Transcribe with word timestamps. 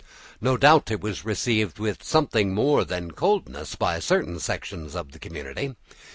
No 0.41 0.57
doubt 0.57 0.89
it 0.89 0.99
was 0.99 1.25
received 1.25 1.77
with 1.77 2.01
something 2.03 2.55
more 2.55 2.83
than 2.83 3.11
coldness 3.11 3.75
by 3.75 3.99
certain 3.99 4.39
sections 4.39 4.95
of 4.95 5.11
the 5.11 5.19
community. 5.19 5.75